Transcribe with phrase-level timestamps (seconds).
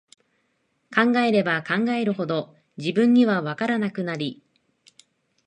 [0.91, 4.41] 考えれば考えるほど、自分には、わからなくなり、